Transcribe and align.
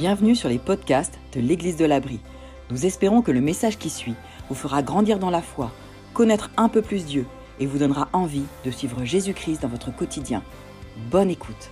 Bienvenue 0.00 0.34
sur 0.34 0.48
les 0.48 0.58
podcasts 0.58 1.18
de 1.34 1.40
l'Église 1.40 1.76
de 1.76 1.84
l'Abri. 1.84 2.20
Nous 2.70 2.86
espérons 2.86 3.20
que 3.20 3.30
le 3.32 3.42
message 3.42 3.76
qui 3.76 3.90
suit 3.90 4.14
vous 4.48 4.54
fera 4.54 4.82
grandir 4.82 5.18
dans 5.18 5.28
la 5.28 5.42
foi, 5.42 5.70
connaître 6.14 6.48
un 6.56 6.70
peu 6.70 6.80
plus 6.80 7.04
Dieu 7.04 7.26
et 7.58 7.66
vous 7.66 7.76
donnera 7.76 8.08
envie 8.14 8.44
de 8.64 8.70
suivre 8.70 9.04
Jésus-Christ 9.04 9.60
dans 9.60 9.68
votre 9.68 9.94
quotidien. 9.94 10.42
Bonne 11.10 11.28
écoute. 11.28 11.68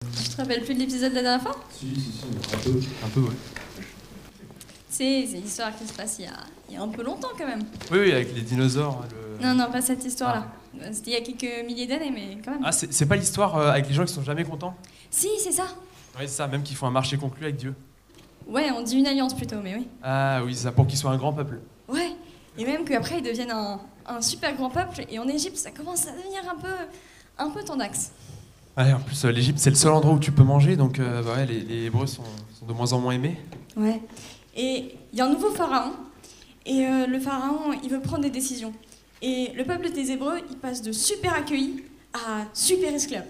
Tu 0.00 0.28
te 0.28 0.36
rappelles 0.38 0.64
plus 0.64 0.74
de 0.74 0.80
l'épisode 0.80 1.10
de 1.12 1.14
la 1.18 1.22
dernière 1.22 1.42
fois? 1.42 1.54
Si, 1.70 1.86
si, 1.94 2.10
si, 2.10 2.24
un 2.52 2.58
peu. 2.58 2.80
Un 3.04 3.08
peu, 3.10 3.20
ouais. 3.20 3.36
C'est 4.90 5.22
une 5.22 5.44
histoire 5.46 5.70
qui 5.76 5.86
se 5.86 5.92
passe 5.92 6.16
il 6.18 6.24
y, 6.24 6.26
a, 6.26 6.32
il 6.68 6.74
y 6.74 6.78
a 6.78 6.82
un 6.82 6.88
peu 6.88 7.04
longtemps 7.04 7.28
quand 7.38 7.46
même. 7.46 7.62
Oui, 7.92 7.98
oui, 8.00 8.10
avec 8.10 8.34
les 8.34 8.40
dinosaures. 8.42 9.04
le- 9.40 9.46
Non, 9.46 9.54
non, 9.54 9.70
pas 9.70 9.82
cette 9.82 10.04
histoire-là. 10.04 10.48
C'était 10.92 11.12
il 11.12 11.14
y 11.14 11.16
a 11.16 11.20
quelques 11.20 11.64
milliers 11.64 11.86
d'années, 11.86 12.10
mais 12.12 12.38
quand 12.44 12.50
même. 12.50 12.62
Ah, 12.64 12.72
c'est 12.72 12.92
c'est 12.92 13.06
pas 13.06 13.14
l'histoire 13.16 13.56
euh, 13.56 13.70
avec 13.70 13.86
les 13.88 13.94
gens 13.94 14.04
qui 14.04 14.12
sont 14.12 14.22
jamais 14.24 14.42
contents? 14.44 14.74
Si, 15.10 15.28
c'est 15.42 15.52
ça. 15.52 15.66
Oui, 16.18 16.22
c'est 16.22 16.28
ça, 16.28 16.46
même 16.46 16.62
qui 16.62 16.74
font 16.74 16.86
un 16.86 16.90
marché 16.90 17.16
conclu 17.16 17.44
avec 17.44 17.56
Dieu. 17.56 17.74
Ouais, 18.46 18.70
on 18.70 18.82
dit 18.82 18.96
une 18.96 19.06
alliance 19.06 19.34
plutôt, 19.34 19.56
mais 19.62 19.76
oui. 19.76 19.86
Ah 20.02 20.40
oui, 20.44 20.54
c'est 20.54 20.64
ça, 20.64 20.72
pour 20.72 20.86
qu'ils 20.86 20.98
soient 20.98 21.10
un 21.10 21.16
grand 21.18 21.32
peuple. 21.32 21.60
Ouais. 21.88 22.12
Et 22.56 22.64
même 22.64 22.84
qu'après, 22.84 23.18
ils 23.18 23.22
deviennent 23.22 23.50
un, 23.50 23.80
un 24.06 24.20
super 24.20 24.54
grand 24.56 24.70
peuple. 24.70 25.04
Et 25.10 25.18
en 25.18 25.28
Égypte, 25.28 25.56
ça 25.56 25.70
commence 25.70 26.06
à 26.08 26.12
devenir 26.12 26.40
un 26.50 26.56
peu, 26.56 26.68
un 27.38 27.50
peu 27.50 27.62
tendax. 27.62 28.10
Ouais, 28.76 28.92
en 28.92 29.00
plus, 29.00 29.24
euh, 29.24 29.30
l'Égypte, 29.30 29.58
c'est 29.58 29.70
le 29.70 29.76
seul 29.76 29.92
endroit 29.92 30.14
où 30.14 30.18
tu 30.18 30.32
peux 30.32 30.44
manger, 30.44 30.76
donc 30.76 30.98
euh, 30.98 31.22
bah 31.22 31.34
ouais, 31.34 31.46
les, 31.46 31.60
les 31.60 31.84
Hébreux 31.86 32.06
sont, 32.06 32.22
sont 32.58 32.66
de 32.66 32.72
moins 32.72 32.92
en 32.92 33.00
moins 33.00 33.12
aimés. 33.12 33.38
Ouais. 33.76 34.00
Et 34.56 34.94
il 35.12 35.18
y 35.18 35.20
a 35.20 35.26
un 35.26 35.30
nouveau 35.30 35.50
pharaon. 35.50 35.92
Et 36.64 36.86
euh, 36.86 37.06
le 37.06 37.18
pharaon, 37.20 37.72
il 37.82 37.90
veut 37.90 38.00
prendre 38.00 38.22
des 38.22 38.30
décisions. 38.30 38.72
Et 39.20 39.52
le 39.56 39.64
peuple 39.64 39.90
des 39.90 40.10
Hébreux, 40.12 40.38
il 40.50 40.56
passe 40.56 40.80
de 40.82 40.92
super 40.92 41.34
accueilli 41.34 41.84
à 42.14 42.44
super 42.54 42.92
esclave. 42.94 43.24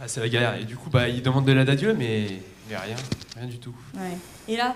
Ah, 0.00 0.06
c'est 0.06 0.20
la 0.20 0.28
galère. 0.28 0.54
Et 0.56 0.64
du 0.64 0.76
coup, 0.76 0.90
bah, 0.90 1.08
ils 1.08 1.22
demandent 1.22 1.44
de 1.44 1.52
l'aide 1.52 1.68
à 1.68 1.74
Dieu, 1.74 1.94
mais, 1.96 2.40
mais 2.68 2.76
rien, 2.76 2.96
rien 3.36 3.46
du 3.46 3.58
tout. 3.58 3.74
Ouais. 3.94 4.16
Et 4.46 4.56
là, 4.56 4.74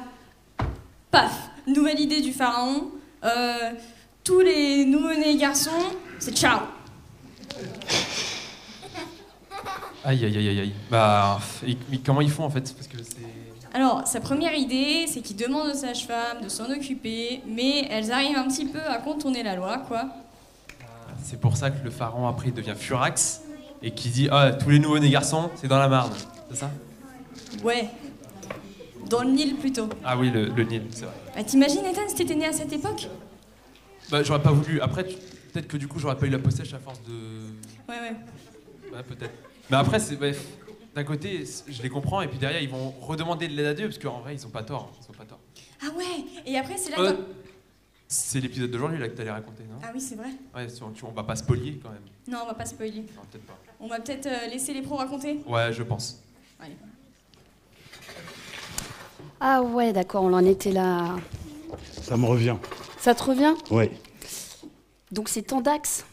paf, 1.11 1.51
nouvelle 1.67 2.01
idée 2.01 2.21
du 2.21 2.33
pharaon. 2.33 2.91
Euh, 3.25 3.73
tous 4.25 4.41
les 4.41 4.85
nouveau-nés 4.85 5.37
garçons, 5.37 5.71
c'est 6.19 6.37
ciao. 6.37 6.61
Aïe, 10.05 10.25
aïe, 10.25 10.37
aïe, 10.37 10.49
aïe, 10.49 10.61
aïe. 10.61 10.73
Bah, 10.91 11.39
et- 11.67 11.79
mais 11.91 11.99
comment 11.99 12.21
ils 12.21 12.31
font 12.31 12.45
en 12.45 12.51
fait 12.51 12.75
Parce 12.75 12.89
que 12.89 12.99
c'est. 13.03 13.17
Alors, 13.75 14.07
sa 14.07 14.21
première 14.21 14.55
idée, 14.55 15.07
c'est 15.07 15.21
qu'il 15.21 15.37
demande 15.37 15.69
aux 15.69 15.75
sages-femmes 15.75 16.43
de 16.43 16.49
s'en 16.49 16.69
occuper, 16.71 17.41
mais 17.47 17.87
elles 17.91 18.11
arrivent 18.13 18.37
un 18.37 18.49
petit 18.49 18.67
peu 18.67 18.81
à 18.81 18.99
contourner 18.99 19.43
la 19.43 19.55
loi, 19.55 19.79
quoi. 19.87 20.07
C'est 21.23 21.41
pour 21.41 21.57
ça 21.57 21.71
que 21.71 21.83
le 21.85 21.91
pharaon 21.91 22.27
après 22.27 22.49
il 22.49 22.55
devient 22.55 22.75
furax 22.77 23.43
et 23.83 23.91
qui 23.93 24.09
dit 24.11 24.29
Ah, 24.31 24.53
tous 24.53 24.71
les 24.71 24.79
nouveaux-nés 24.79 25.11
garçons, 25.11 25.51
c'est 25.57 25.69
dans 25.69 25.79
la 25.79 25.89
Marne. 25.89 26.13
C'est 26.51 26.57
ça? 26.57 26.71
Ouais. 27.65 27.89
Dans 29.09 29.23
le 29.23 29.31
Nil 29.31 29.57
plutôt. 29.57 29.89
Ah 30.05 30.17
oui, 30.17 30.31
le, 30.31 30.47
le 30.47 30.65
Nil, 30.65 30.83
c'est 30.91 31.05
vrai. 31.05 31.15
Bah, 31.35 31.45
T'imagines, 31.45 31.85
Ethan, 31.85 32.09
si 32.09 32.15
t'étais 32.15 32.35
né 32.35 32.47
à 32.47 32.53
cette 32.53 32.73
époque? 32.73 33.09
Bah, 34.11 34.23
j'aurais 34.23 34.43
pas 34.43 34.53
voulu. 34.53 34.81
Après, 34.81 35.07
tu- 35.07 35.17
peut-être 35.53 35.69
que 35.69 35.77
du 35.77 35.89
coup, 35.89 35.99
j'aurais 35.99 36.17
pas 36.17 36.27
eu 36.27 36.31
la 36.31 36.39
possèche 36.39 36.73
à 36.75 36.79
force 36.79 37.01
de. 37.03 37.13
Ouais, 37.89 37.99
ouais. 38.01 38.17
Ouais, 38.97 39.03
peut-être. 39.03 39.35
Mais 39.71 39.77
après, 39.77 39.99
c'est. 39.99 40.17
bref, 40.17 40.43
D'un 40.95 41.05
côté, 41.05 41.45
je 41.69 41.83
les 41.83 41.89
comprends, 41.89 42.21
et 42.21 42.29
puis 42.29 42.39
derrière, 42.39 42.61
ils 42.63 42.69
vont 42.69 42.91
redemander 43.01 43.49
de 43.49 43.55
l'aide 43.55 43.67
à 43.67 43.75
Dieu, 43.75 43.87
parce 43.87 43.99
qu'en 43.99 44.21
vrai, 44.21 44.35
ils 44.35 44.47
ont 44.47 44.51
pas 44.51 44.63
tort. 44.63 44.91
hein, 44.93 44.99
Ils 45.07 45.11
ont 45.11 45.15
pas 45.17 45.25
tort. 45.25 45.41
Ah 45.83 45.91
ouais 45.97 46.25
Et 46.47 46.57
après, 46.59 46.77
c'est 46.77 46.91
là 46.91 46.97
Euh, 47.01 47.13
que... 47.13 47.19
c'est 48.13 48.41
l'épisode 48.41 48.71
d'aujourd'hui 48.71 48.99
là 48.99 49.09
que 49.09 49.15
t'allais 49.17 49.31
raconter, 49.31 49.63
non? 49.65 49.79
Ah 49.83 49.91
oui, 49.95 50.01
c'est 50.01 50.17
vrai. 50.17 50.29
Ouais, 50.55 50.67
on, 50.83 50.91
tu- 50.91 51.05
on 51.05 51.13
va 51.13 51.23
pas 51.25 51.35
spoiler 51.37 51.81
quand 51.83 51.91
même. 51.91 52.03
Non, 52.29 52.41
on 52.43 52.47
va 52.47 52.55
pas 52.55 52.67
spoiler. 52.67 53.01
Non, 53.17 53.23
peut-être 53.31 53.47
pas. 53.47 53.59
On 53.81 53.87
va 53.89 54.01
peut-être 54.01 54.27
euh, 54.27 54.47
laisser 54.49 54.75
les 54.75 54.83
pros 54.83 54.97
raconter. 54.97 55.41
Ouais, 55.47 55.73
je 55.73 55.83
pense. 55.83 56.21
Allez. 56.61 56.77
Ah 59.41 59.63
ouais, 59.63 59.93
d'accord, 59.93 60.25
on 60.25 60.33
en 60.33 60.45
était 60.45 60.73
là. 60.73 61.17
Ça 62.03 62.17
me 62.17 62.27
revient. 62.27 62.57
Ça 62.99 63.15
te 63.15 63.23
revient? 63.25 63.55
Ouais. 63.71 63.91
Donc 65.11 65.29
c'est 65.29 65.43
Tandax. 65.43 66.05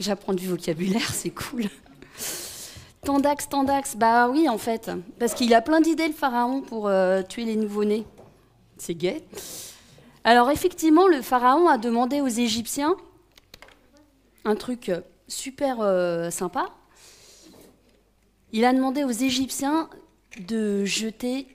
J'apprends 0.00 0.32
du 0.34 0.48
vocabulaire, 0.48 1.12
c'est 1.12 1.30
cool. 1.30 1.64
Tandax, 3.04 3.48
Tandax, 3.48 3.96
bah 3.96 4.28
oui 4.28 4.48
en 4.48 4.58
fait. 4.58 4.90
Parce 5.18 5.34
qu'il 5.34 5.52
a 5.54 5.60
plein 5.60 5.80
d'idées 5.80 6.08
le 6.08 6.14
pharaon 6.14 6.62
pour 6.62 6.88
euh, 6.88 7.22
tuer 7.22 7.44
les 7.44 7.56
nouveau-nés. 7.56 8.04
C'est 8.76 8.94
gay. 8.94 9.22
Alors 10.30 10.52
effectivement, 10.52 11.08
le 11.08 11.22
pharaon 11.22 11.66
a 11.66 11.76
demandé 11.76 12.20
aux 12.20 12.28
Égyptiens 12.28 12.94
un 14.44 14.54
truc 14.54 14.88
euh, 14.88 15.00
super 15.26 15.78
euh, 15.80 16.30
sympa. 16.30 16.66
Il 18.52 18.64
a 18.64 18.72
demandé 18.72 19.02
aux 19.02 19.10
Égyptiens 19.10 19.90
de 20.46 20.84
jeter 20.84 21.48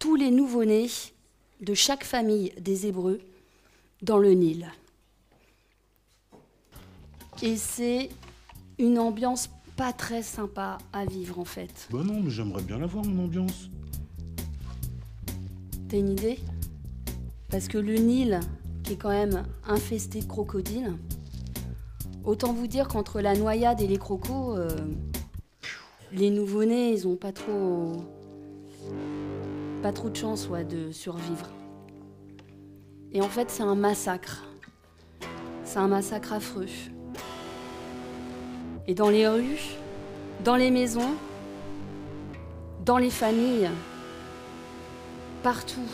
tous 0.00 0.16
les 0.16 0.32
nouveau-nés 0.32 0.90
de 1.60 1.74
chaque 1.74 2.02
famille 2.02 2.52
des 2.58 2.88
Hébreux 2.88 3.20
dans 4.02 4.18
le 4.18 4.32
Nil. 4.32 4.68
Et 7.40 7.56
c'est 7.56 8.08
une 8.80 8.98
ambiance 8.98 9.48
pas 9.76 9.92
très 9.92 10.24
sympa 10.24 10.78
à 10.92 11.04
vivre 11.04 11.38
en 11.38 11.44
fait. 11.44 11.86
Bah 11.92 12.02
non, 12.02 12.20
mais 12.20 12.30
j'aimerais 12.30 12.64
bien 12.64 12.78
la 12.78 12.86
voir, 12.86 13.04
mon 13.04 13.26
ambiance. 13.26 13.70
T'as 15.88 15.98
une 15.98 16.10
idée? 16.10 16.40
Parce 17.50 17.68
que 17.68 17.78
le 17.78 17.94
Nil, 17.94 18.40
qui 18.82 18.94
est 18.94 18.96
quand 18.96 19.10
même 19.10 19.44
infesté 19.66 20.20
de 20.20 20.26
crocodiles, 20.26 20.92
autant 22.24 22.52
vous 22.52 22.66
dire 22.66 22.88
qu'entre 22.88 23.20
la 23.20 23.34
noyade 23.34 23.80
et 23.80 23.86
les 23.86 23.98
crocos, 23.98 24.56
euh, 24.56 24.68
les 26.12 26.30
nouveau-nés, 26.30 26.92
ils 26.92 27.06
ont 27.06 27.16
pas 27.16 27.32
trop. 27.32 27.96
de 29.82 30.16
chance 30.16 30.48
de 30.48 30.90
survivre. 30.92 31.48
Et 33.12 33.22
en 33.22 33.28
fait, 33.28 33.50
c'est 33.50 33.62
un 33.62 33.74
massacre. 33.74 34.44
C'est 35.64 35.78
un 35.78 35.88
massacre 35.88 36.32
affreux. 36.32 36.66
Et 38.86 38.94
dans 38.94 39.10
les 39.10 39.26
rues, 39.28 39.76
dans 40.44 40.56
les 40.56 40.70
maisons, 40.70 41.14
dans 42.84 42.98
les 42.98 43.10
familles, 43.10 43.68
Partout. 45.42 45.88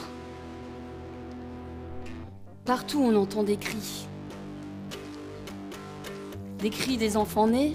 Partout 2.64 3.00
on 3.02 3.14
entend 3.14 3.42
des 3.42 3.58
cris. 3.58 4.06
Des 6.60 6.70
cris 6.70 6.96
des 6.96 7.18
enfants 7.18 7.46
nés. 7.46 7.74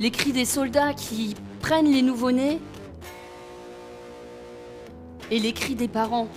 Les 0.00 0.10
cris 0.10 0.32
des 0.32 0.46
soldats 0.46 0.94
qui 0.94 1.36
prennent 1.60 1.92
les 1.92 2.00
nouveau-nés. 2.00 2.60
Et 5.30 5.38
les 5.38 5.52
cris 5.52 5.74
des 5.74 5.88
parents 5.88 6.28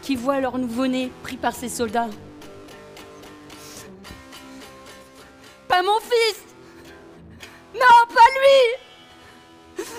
qui 0.00 0.16
voient 0.16 0.40
leur 0.40 0.56
nouveau-né 0.56 1.10
pris 1.22 1.36
par 1.36 1.54
ces 1.54 1.68
soldats. 1.68 2.08
Pas 5.68 5.82
mon 5.82 6.00
fils 6.00 6.44
Non, 7.74 8.06
pas 8.08 8.28
lui 8.38 8.82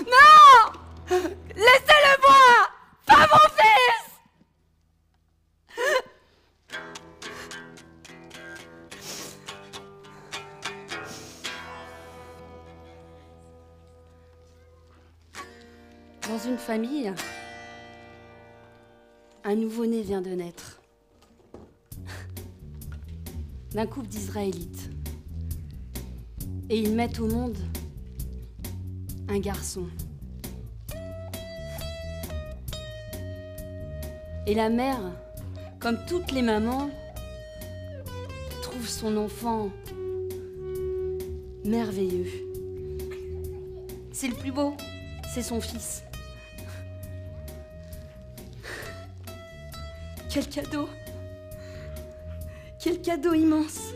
non 0.06 1.18
Laissez-le 1.56 2.22
moi 2.22 2.68
Pas 3.06 3.28
mon 3.32 3.50
fils 3.56 3.63
famille, 16.64 17.14
un 19.44 19.56
nouveau-né 19.56 20.02
vient 20.02 20.22
de 20.22 20.30
naître. 20.30 20.82
D'un 23.74 23.86
couple 23.86 24.08
d'Israélites. 24.08 24.90
Et 26.70 26.80
ils 26.80 26.96
mettent 26.96 27.20
au 27.20 27.28
monde 27.28 27.58
un 29.28 29.40
garçon. 29.40 29.88
Et 34.48 34.54
la 34.54 34.70
mère, 34.70 35.02
comme 35.82 35.98
toutes 36.08 36.32
les 36.32 36.42
mamans, 36.42 36.90
trouve 38.62 38.88
son 38.88 39.18
enfant 39.18 39.70
merveilleux. 41.66 42.32
C'est 44.14 44.30
le 44.30 44.36
plus 44.36 44.54
beau, 44.54 44.78
c'est 45.34 45.44
son 45.44 45.60
fils. 45.60 46.04
Quel 50.34 50.50
cadeau 50.50 50.90
Quel 52.80 53.00
cadeau 53.02 53.34
immense 53.36 53.94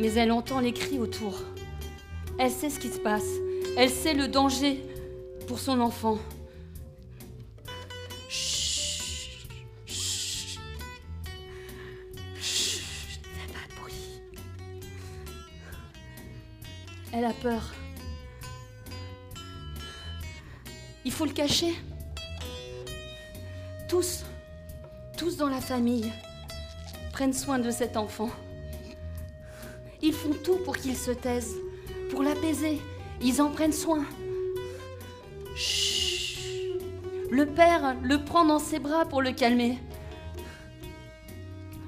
Mais 0.00 0.12
elle 0.14 0.32
entend 0.32 0.58
les 0.58 0.72
cris 0.72 0.98
autour. 0.98 1.38
Elle 2.40 2.50
sait 2.50 2.70
ce 2.70 2.80
qui 2.80 2.88
se 2.88 2.98
passe. 2.98 3.28
Elle 3.76 3.88
sait 3.90 4.14
le 4.14 4.26
danger 4.26 4.84
pour 5.46 5.60
son 5.60 5.78
enfant. 5.78 6.18
Chut, 8.28 9.38
chut, 9.86 10.58
chut, 12.36 13.20
Fais 13.22 13.52
pas 13.52 13.68
de 13.68 13.80
bruit. 13.80 14.20
Elle 17.12 17.26
a 17.26 17.32
peur. 17.32 17.71
Il 21.12 21.16
faut 21.16 21.26
le 21.26 21.32
cacher. 21.32 21.74
Tous, 23.86 24.24
tous 25.18 25.36
dans 25.36 25.50
la 25.50 25.60
famille, 25.60 26.10
prennent 27.12 27.34
soin 27.34 27.58
de 27.58 27.70
cet 27.70 27.98
enfant. 27.98 28.30
Ils 30.00 30.14
font 30.14 30.32
tout 30.42 30.56
pour 30.64 30.74
qu'il 30.78 30.96
se 30.96 31.10
taise, 31.10 31.54
pour 32.10 32.22
l'apaiser. 32.22 32.80
Ils 33.20 33.42
en 33.42 33.50
prennent 33.50 33.74
soin. 33.74 34.06
Chut. 35.54 36.80
Le 37.30 37.44
père 37.44 37.94
le 38.02 38.24
prend 38.24 38.46
dans 38.46 38.58
ses 38.58 38.78
bras 38.78 39.04
pour 39.04 39.20
le 39.20 39.32
calmer. 39.32 39.78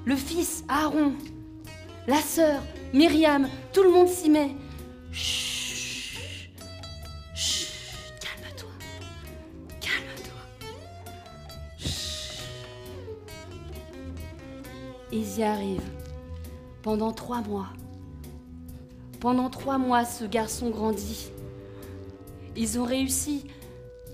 Le 0.04 0.16
fils, 0.16 0.64
Aaron, 0.68 1.14
la 2.06 2.20
sœur, 2.20 2.60
Myriam, 2.92 3.48
tout 3.72 3.84
le 3.84 3.90
monde 3.90 4.08
s'y 4.08 4.28
met. 4.28 4.50
Chut. 5.12 5.43
Y 15.38 15.42
arrivent. 15.42 15.90
Pendant 16.82 17.12
trois 17.12 17.40
mois. 17.40 17.68
Pendant 19.20 19.48
trois 19.50 19.78
mois, 19.78 20.04
ce 20.04 20.24
garçon 20.24 20.70
grandit. 20.70 21.30
Ils 22.56 22.78
ont 22.78 22.84
réussi 22.84 23.44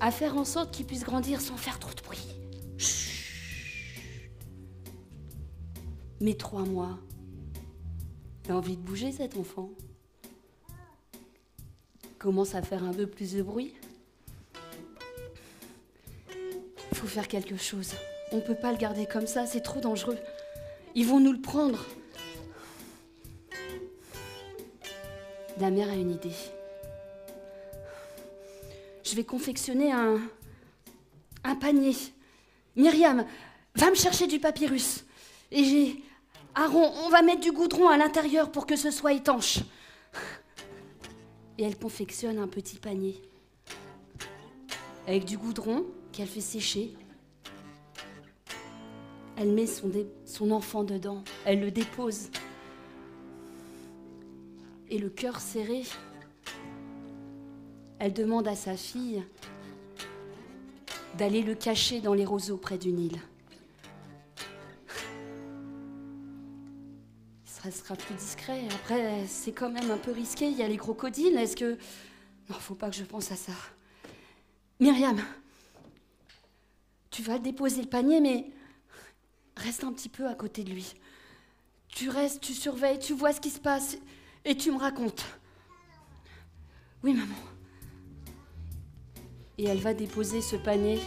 à 0.01 0.11
faire 0.11 0.37
en 0.37 0.45
sorte 0.45 0.71
qu'il 0.71 0.87
puisse 0.87 1.05
grandir 1.05 1.41
sans 1.41 1.57
faire 1.57 1.79
trop 1.79 1.93
de 1.93 2.03
bruit. 2.03 2.27
Mais 6.21 6.35
trois 6.35 6.63
mois. 6.63 6.99
Il 8.45 8.53
a 8.53 8.57
envie 8.57 8.77
de 8.77 8.83
bouger 8.83 9.13
cet 9.13 9.37
enfant? 9.37 9.71
Commence 12.19 12.55
à 12.55 12.63
faire 12.63 12.85
un 12.85 12.93
peu 12.93 13.07
plus 13.07 13.33
de 13.33 13.43
bruit. 13.43 13.75
Il 16.93 16.97
faut 16.97 17.07
faire 17.07 17.29
quelque 17.29 17.57
chose. 17.57 17.93
On 18.33 18.37
ne 18.37 18.41
peut 18.43 18.55
pas 18.55 18.73
le 18.73 18.79
garder 18.79 19.07
comme 19.07 19.27
ça, 19.27 19.47
c'est 19.47 19.63
trop 19.63 19.81
dangereux. 19.81 20.19
Ils 20.95 21.07
vont 21.07 21.21
nous 21.21 21.33
le 21.33 21.41
prendre. 21.41 21.85
La 25.59 25.71
mère 25.71 25.91
a 25.91 25.95
une 25.95 26.13
idée. 26.13 26.35
Je 29.05 29.15
vais 29.15 29.25
confectionner 29.25 29.93
un, 29.93 30.21
un 31.45 31.55
panier. 31.55 31.95
Myriam, 32.77 33.27
va 33.75 33.91
me 33.91 33.95
chercher 33.95 34.27
du 34.27 34.39
papyrus. 34.39 35.05
Et 35.51 35.65
j'ai. 35.65 36.05
Aaron, 36.55 36.93
on 37.05 37.09
va 37.09 37.23
mettre 37.23 37.41
du 37.41 37.53
goudron 37.53 37.89
à 37.89 37.97
l'intérieur 37.97 38.51
pour 38.51 38.67
que 38.67 38.77
ce 38.77 38.91
soit 38.91 39.13
étanche. 39.13 39.59
Et 41.59 41.65
elle 41.65 41.79
confectionne 41.79 42.39
un 42.39 42.49
petit 42.49 42.77
panier. 42.77 43.21
Avec 45.07 45.25
du 45.25 45.37
goudron 45.37 45.85
qu'elle 46.13 46.27
fait 46.27 46.41
sécher. 46.41 46.95
Elle 49.41 49.53
met 49.53 49.67
son, 49.67 50.51
enfant 50.51 50.85
dedans. 50.85 51.25
Elle 51.47 51.61
le 51.61 51.71
dépose. 51.71 52.29
Et 54.91 54.99
le 54.99 55.09
cœur 55.09 55.41
serré, 55.41 55.83
elle 57.99 58.13
demande 58.13 58.47
à 58.47 58.55
sa 58.55 58.77
fille 58.77 59.25
d'aller 61.17 61.41
le 61.41 61.55
cacher 61.55 62.03
dans 62.03 62.13
les 62.13 62.27
roseaux 62.27 62.59
près 62.59 62.77
du 62.77 62.93
Nil. 62.93 63.17
Ça 67.47 67.71
sera 67.71 67.97
plus 67.97 68.15
discret. 68.17 68.61
Après, 68.75 69.25
c'est 69.27 69.53
quand 69.53 69.71
même 69.71 69.91
un 69.91 69.97
peu 69.97 70.13
risqué. 70.13 70.51
Il 70.51 70.59
y 70.59 70.63
a 70.63 70.69
les 70.69 70.77
crocodiles. 70.77 71.39
Est-ce 71.39 71.57
que. 71.57 71.79
Non, 72.51 72.57
faut 72.57 72.75
pas 72.75 72.91
que 72.91 72.97
je 72.97 73.05
pense 73.05 73.33
à 73.33 73.37
ça. 73.37 73.53
Myriam, 74.81 75.19
tu 77.11 77.23
vas 77.23 77.39
déposer 77.39 77.81
le 77.81 77.89
panier, 77.89 78.21
mais 78.21 78.45
reste 79.61 79.85
un 79.85 79.93
petit 79.93 80.09
peu 80.09 80.27
à 80.27 80.35
côté 80.35 80.65
de 80.65 80.71
lui. 80.71 80.95
Tu 81.89 82.09
restes, 82.09 82.41
tu 82.41 82.55
surveilles, 82.55 82.99
tu 82.99 83.15
vois 83.15 83.33
ce 83.33 83.41
qui 83.41 83.51
se 83.51 83.61
passe 83.61 83.97
et 84.45 84.57
tu 84.57 84.71
me 84.71 84.79
racontes. 84.79 85.25
Oui, 87.03 87.15
maman. 87.15 87.35
Et 89.59 89.65
elle 89.65 89.81
va 89.81 89.95
déposer 89.95 90.41
ce 90.41 90.57
panier 90.57 91.01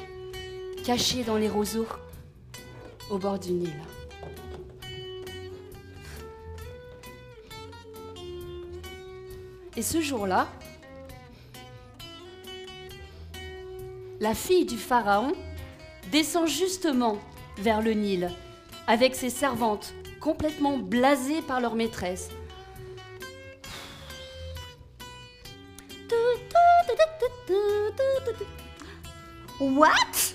caché 0.84 1.24
dans 1.24 1.38
les 1.38 1.50
roseaux 1.50 1.88
au 3.10 3.18
bord 3.18 3.40
du 3.40 3.52
Nil. 3.52 3.74
Et 9.76 9.82
ce 9.82 10.02
jour-là, 10.02 10.48
la 14.20 14.36
fille 14.36 14.66
du 14.66 14.78
pharaon 14.78 15.34
descend 16.12 16.48
justement 16.48 17.18
vers 17.58 17.82
le 17.82 17.92
Nil 17.92 18.32
avec 18.88 19.16
ses 19.16 19.30
servantes 19.30 19.94
complètement 20.20 20.78
blasées 20.78 21.42
par 21.42 21.62
leur 21.62 21.76
maîtresse. 21.76 22.30
What? 29.60 30.34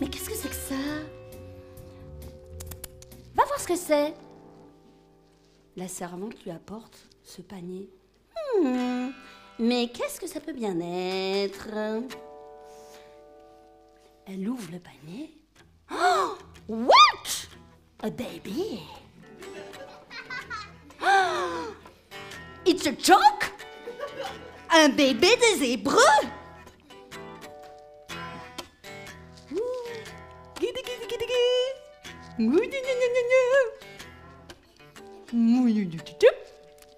Mais 0.00 0.08
qu'est-ce 0.08 0.28
que 0.28 0.36
c'est 0.36 0.48
que 0.48 0.54
ça? 0.54 0.74
Va 3.34 3.44
voir 3.44 3.58
ce 3.58 3.66
que 3.66 3.76
c'est. 3.76 4.14
La 5.76 5.88
servante 5.88 6.42
lui 6.44 6.50
apporte 6.50 7.08
ce 7.24 7.42
panier. 7.42 7.88
Hmm, 8.60 9.10
mais 9.58 9.88
qu'est-ce 9.88 10.20
que 10.20 10.26
ça 10.26 10.40
peut 10.40 10.52
bien 10.52 10.78
être? 10.80 11.68
Elle 14.26 14.48
ouvre 14.48 14.70
le 14.72 14.78
panier. 14.78 15.34
What? 16.68 17.48
A 18.00 18.10
baby? 18.10 18.82
It's 22.66 22.86
a 22.86 22.92
joke 22.92 23.50
Un 24.70 24.90
bébé 24.90 25.28
des 25.36 25.64
Hébreux. 25.64 25.96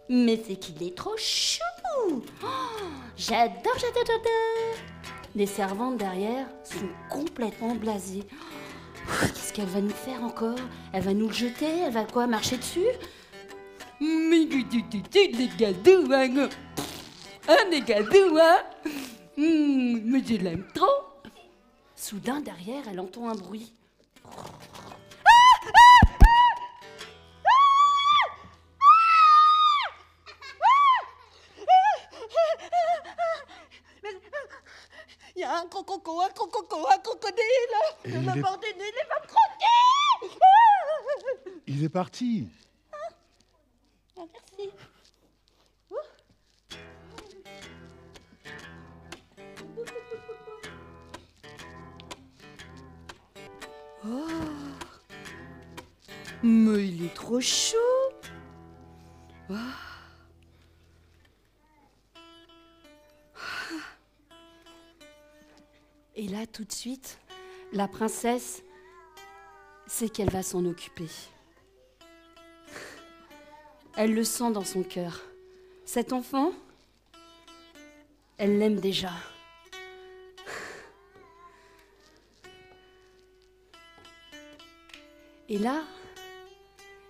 Mais 0.08 0.42
c'est 0.44 0.56
qu'il 0.56 0.82
est 0.82 0.96
trop 0.96 1.16
chou. 1.16 1.60
J'adore, 3.16 3.78
j'adore, 3.78 4.04
j'adore. 4.04 4.76
Les 5.36 5.46
servantes 5.46 5.96
derrière 5.96 6.46
sont 6.64 6.88
complètement 7.08 7.76
blasées. 7.76 8.24
Qu'est-ce 9.50 9.62
qu'elle 9.62 9.74
va 9.74 9.80
nous 9.80 9.90
faire 9.90 10.22
encore? 10.22 10.58
Elle 10.92 11.02
va 11.02 11.12
nous 11.12 11.26
le 11.26 11.34
jeter? 11.34 11.80
Elle 11.84 11.92
va 11.92 12.04
quoi 12.04 12.28
Marcher 12.28 12.56
dessus? 12.56 12.86
Mais 14.00 14.44
du 14.44 14.62
du 14.62 14.80
du 14.82 15.02
les 15.12 15.48
cadeaux, 15.58 16.12
hein 16.12 16.48
Un 17.48 17.68
des 17.68 17.80
cadeaux, 17.80 18.38
hein. 18.40 18.58
Hum, 19.36 20.02
Mais 20.04 20.22
je 20.24 20.36
l'aime 20.36 20.64
trop. 20.72 20.86
Soudain, 21.96 22.40
derrière, 22.40 22.84
elle 22.92 23.00
entend 23.00 23.28
un 23.28 23.34
bruit. 23.34 23.72
Il 35.40 35.44
y 35.44 35.46
a 35.46 35.56
un 35.58 35.66
crococo, 35.68 36.20
un 36.20 36.28
crococo, 36.28 36.86
un 36.86 36.98
crocodile. 36.98 37.74
Et 38.04 38.10
Il 38.10 38.16
il 38.16 38.26
va 38.26 38.36
est- 38.36 38.40
m'ordonner, 38.40 38.74
il 38.76 39.06
va 39.08 39.20
me 39.22 39.26
croquer. 39.26 40.36
Il 41.66 41.82
est 41.82 41.88
parti. 41.88 42.46
Ah, 44.18 44.26
merci. 44.30 44.70
Mais 56.42 56.86
il 56.88 57.04
est 57.06 57.14
trop 57.14 57.40
chaud 57.40 57.76
Ah. 59.50 59.56
Et 66.20 66.28
là, 66.28 66.46
tout 66.46 66.64
de 66.64 66.72
suite, 66.72 67.18
la 67.72 67.88
princesse 67.88 68.62
sait 69.86 70.10
qu'elle 70.10 70.28
va 70.28 70.42
s'en 70.42 70.66
occuper. 70.66 71.08
Elle 73.96 74.12
le 74.12 74.22
sent 74.22 74.50
dans 74.52 74.62
son 74.62 74.82
cœur. 74.82 75.22
Cet 75.86 76.12
enfant, 76.12 76.52
elle 78.36 78.58
l'aime 78.58 78.80
déjà. 78.80 79.12
Et 85.48 85.56
là, 85.56 85.84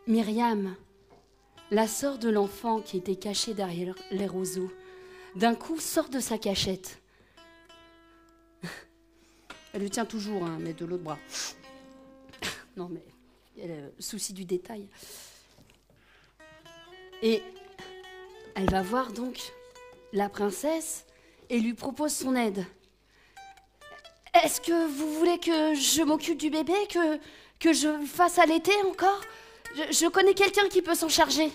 Myriam, 0.07 0.77
la 1.73 1.89
sœur 1.89 2.17
de 2.17 2.29
l'enfant 2.29 2.81
qui 2.81 2.99
était 2.99 3.17
cachée 3.17 3.55
derrière 3.55 3.97
les 4.13 4.29
roseaux, 4.29 4.71
d'un 5.35 5.57
coup, 5.57 5.81
sort 5.81 6.11
de 6.11 6.21
sa 6.21 6.39
cachette. 6.39 7.01
Elle 9.73 9.83
le 9.83 9.91
tient 9.91 10.05
toujours, 10.05 10.45
hein, 10.45 10.59
mais 10.61 10.73
de 10.73 10.85
l'autre 10.85 11.05
bras. 11.05 11.19
Non, 12.77 12.89
mais 12.89 13.03
il 13.57 13.67
y 13.67 13.73
a 13.73 13.77
le 13.77 13.93
souci 13.99 14.33
du 14.33 14.45
détail. 14.45 14.87
Et 17.23 17.43
elle 18.55 18.71
va 18.71 18.83
voir 18.83 19.13
donc 19.13 19.53
la 20.13 20.29
princesse 20.29 21.05
et 21.51 21.61
lui 21.61 21.75
propose 21.75 22.15
son 22.15 22.35
aide. 22.37 22.65
Est-ce 24.43 24.61
que 24.61 24.87
vous 24.87 25.15
voulez 25.15 25.39
que 25.39 25.75
je 25.75 26.03
m'occupe 26.03 26.39
du 26.39 26.51
bébé, 26.51 26.73
que, 26.89 27.19
que 27.59 27.73
je 27.73 27.89
fasse 28.07 28.39
allaiter 28.39 28.75
encore? 28.87 29.21
Je, 29.75 29.93
je 29.93 30.07
connais 30.07 30.35
quelqu'un 30.35 30.69
qui 30.69 30.81
peut 30.83 30.95
s'en 30.95 31.09
charger. 31.09 31.51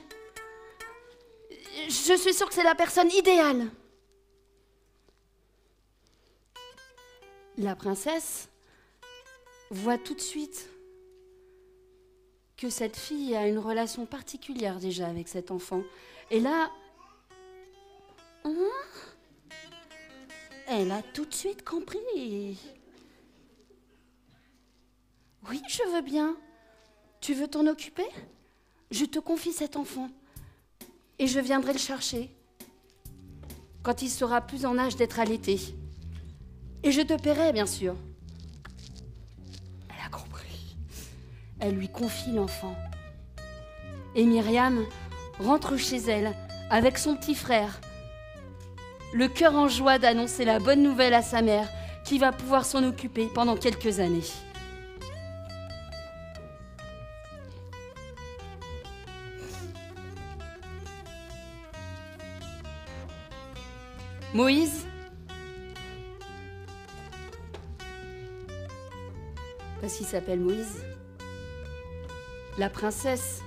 Je 1.88 2.16
suis 2.18 2.34
sûre 2.34 2.48
que 2.48 2.54
c'est 2.54 2.64
la 2.64 2.76
personne 2.76 3.12
idéale. 3.12 3.68
La 7.58 7.76
princesse 7.76 8.50
voit 9.72 9.98
tout 9.98 10.14
de 10.14 10.22
suite 10.22 10.70
que 12.58 12.70
cette 12.70 12.98
fille 12.98 13.36
a 13.36 13.48
une 13.48 13.60
relation 13.60 14.06
particulière 14.06 14.80
déjà 14.80 15.08
avec 15.08 15.28
cet 15.28 15.52
enfant. 15.52 15.82
Et 16.32 16.40
là, 16.40 16.70
hein, 18.44 18.70
elle 20.68 20.92
a 20.92 21.02
tout 21.02 21.26
de 21.26 21.34
suite 21.34 21.64
compris. 21.64 22.60
Oui, 25.50 25.62
je 25.70 25.84
veux 25.94 26.02
bien. 26.02 26.36
Tu 27.22 27.34
veux 27.34 27.48
t'en 27.48 27.68
occuper? 27.68 28.08
Je 28.92 29.06
te 29.06 29.20
confie 29.20 29.54
cet 29.54 29.78
enfant. 29.78 30.10
Et 31.20 31.28
je 31.28 31.40
viendrai 31.40 31.74
le 31.74 31.80
chercher 31.80 32.30
quand 33.84 34.02
il 34.02 34.10
sera 34.10 34.42
plus 34.42 34.66
en 34.66 34.78
âge 34.78 34.96
d'être 34.96 35.20
allaité. 35.20 35.60
Et 36.86 36.92
je 36.92 37.02
te 37.02 37.20
paierai, 37.20 37.52
bien 37.52 37.66
sûr. 37.66 37.96
Elle 39.90 40.06
a 40.06 40.10
compris. 40.10 40.78
Elle 41.60 41.74
lui 41.74 41.90
confie 41.90 42.32
l'enfant. 42.32 42.76
Et 44.14 44.24
Myriam 44.24 44.86
rentre 45.40 45.78
chez 45.78 45.98
elle 45.98 46.36
avec 46.70 47.00
son 47.00 47.16
petit 47.16 47.34
frère, 47.34 47.82
le 49.14 49.28
cœur 49.28 49.56
en 49.56 49.68
joie 49.68 49.98
d'annoncer 49.98 50.46
la 50.46 50.60
bonne 50.60 50.84
nouvelle 50.84 51.16
à 51.16 51.24
sa 51.24 51.42
mère, 51.42 51.68
qui 52.06 52.20
va 52.20 52.32
pouvoir 52.32 52.66
s'en 52.66 52.84
occuper 52.84 53.30
pendant 53.34 53.58
quelques 53.58 54.00
années. 54.00 54.22
Moïse 64.36 64.86
S'appelle 69.88 70.40
Moïse. 70.40 70.84
La 72.58 72.70
princesse 72.70 73.42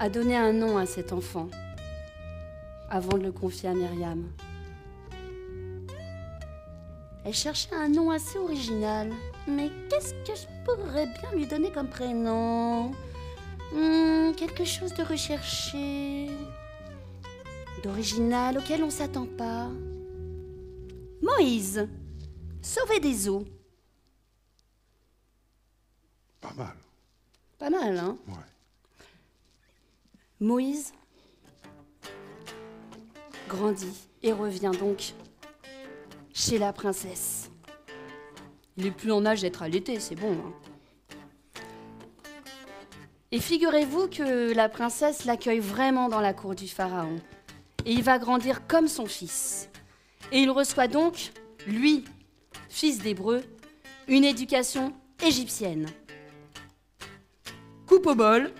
a 0.00 0.08
donné 0.08 0.36
un 0.36 0.52
nom 0.52 0.76
à 0.78 0.84
cet 0.84 1.12
enfant 1.12 1.48
avant 2.90 3.16
de 3.18 3.22
le 3.22 3.32
confier 3.32 3.68
à 3.68 3.74
Myriam. 3.74 4.24
Elle 7.24 7.34
cherchait 7.34 7.74
un 7.74 7.88
nom 7.88 8.10
assez 8.10 8.38
original. 8.38 9.12
Mais 9.46 9.70
qu'est-ce 9.90 10.12
que 10.14 10.36
je 10.36 10.46
pourrais 10.64 11.06
bien 11.06 11.32
lui 11.34 11.46
donner 11.46 11.70
comme 11.70 11.88
prénom? 11.88 12.90
Hmm, 13.72 14.32
Quelque 14.36 14.64
chose 14.64 14.92
de 14.94 15.02
recherché, 15.04 16.26
d'original 17.84 18.58
auquel 18.58 18.82
on 18.82 18.90
s'attend 18.90 19.26
pas. 19.26 19.68
Moïse, 21.22 21.88
sauver 22.66 23.00
des 23.00 23.28
eaux. 23.28 23.44
Pas 26.40 26.52
mal. 26.54 26.76
Pas 27.58 27.70
mal, 27.70 27.98
hein? 27.98 28.18
Ouais. 28.26 28.34
Moïse 30.40 30.92
grandit 33.48 34.08
et 34.22 34.32
revient 34.32 34.72
donc 34.78 35.14
chez 36.34 36.58
la 36.58 36.72
princesse. 36.72 37.50
Il 38.76 38.86
est 38.86 38.90
plus 38.90 39.12
en 39.12 39.24
âge 39.24 39.40
d'être 39.40 39.62
allaité, 39.62 39.98
c'est 40.00 40.16
bon. 40.16 40.32
hein. 40.32 40.52
Et 43.30 43.40
figurez-vous 43.40 44.08
que 44.08 44.52
la 44.52 44.68
princesse 44.68 45.24
l'accueille 45.24 45.60
vraiment 45.60 46.08
dans 46.08 46.20
la 46.20 46.34
cour 46.34 46.54
du 46.54 46.68
pharaon. 46.68 47.16
Et 47.84 47.92
il 47.92 48.02
va 48.02 48.18
grandir 48.18 48.66
comme 48.66 48.88
son 48.88 49.06
fils. 49.06 49.70
Et 50.32 50.40
il 50.40 50.50
reçoit 50.50 50.88
donc, 50.88 51.32
lui, 51.66 52.04
fils 52.76 52.98
d'hébreu, 52.98 53.42
une 54.06 54.22
éducation 54.22 54.92
égyptienne. 55.24 55.86
Coupe 57.86 58.04
au 58.04 58.14
bol, 58.14 58.52